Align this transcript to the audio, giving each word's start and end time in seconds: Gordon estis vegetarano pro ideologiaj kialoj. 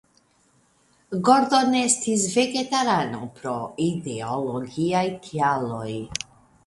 Gordon 1.27 1.75
estis 1.81 2.23
vegetarano 2.37 3.21
pro 3.37 3.53
ideologiaj 3.89 5.05
kialoj. 5.29 5.89